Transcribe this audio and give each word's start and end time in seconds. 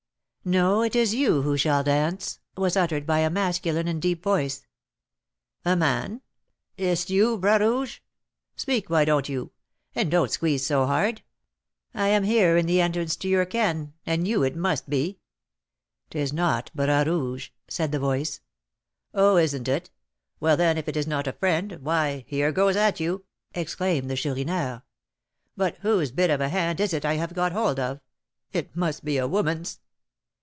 "No, 0.43 0.81
it 0.81 0.95
is 0.95 1.13
you 1.13 1.43
who 1.43 1.55
shall 1.55 1.83
dance!" 1.83 2.39
was 2.57 2.75
uttered 2.75 3.05
by 3.05 3.19
a 3.19 3.29
masculine 3.29 3.87
and 3.87 4.01
deep 4.01 4.23
voice. 4.23 4.65
"A 5.63 5.75
man! 5.75 6.23
Is't 6.77 7.11
you, 7.11 7.37
Bras 7.37 7.59
Rouge? 7.59 7.99
Speak, 8.55 8.89
why 8.89 9.05
don't 9.05 9.29
you? 9.29 9.51
and 9.93 10.09
don't 10.09 10.31
squeeze 10.31 10.65
so 10.65 10.87
hard. 10.87 11.21
I 11.93 12.07
am 12.07 12.23
here 12.23 12.57
in 12.57 12.65
the 12.65 12.81
entrance 12.81 13.15
to 13.17 13.27
your 13.29 13.45
'ken,' 13.45 13.93
and 14.03 14.27
you 14.27 14.41
it 14.41 14.55
must 14.55 14.89
be." 14.89 15.19
"'Tis 16.09 16.33
not 16.33 16.71
Bras 16.73 17.05
Rouge!" 17.05 17.49
said 17.67 17.91
the 17.91 17.99
voice. 17.99 18.41
"Oh! 19.13 19.37
isn't 19.37 19.67
it? 19.67 19.91
Well, 20.39 20.57
then, 20.57 20.75
if 20.75 20.87
it 20.87 20.97
is 20.97 21.05
not 21.05 21.27
a 21.27 21.33
friend, 21.33 21.73
why, 21.83 22.25
here 22.27 22.51
goes 22.51 22.75
at 22.75 22.99
you," 22.99 23.25
exclaimed 23.53 24.09
the 24.09 24.17
Chourineur. 24.17 24.81
"But 25.55 25.77
whose 25.81 26.09
bit 26.09 26.31
of 26.31 26.41
a 26.41 26.49
hand 26.49 26.79
is 26.79 26.93
it 26.95 27.05
I 27.05 27.13
have 27.17 27.35
got 27.35 27.51
hold 27.51 27.79
of? 27.79 27.99
It 28.51 28.75
must 28.75 29.05
be 29.05 29.17
a 29.19 29.27
woman's!" 29.27 29.79